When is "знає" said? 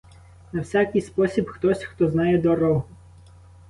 2.09-2.37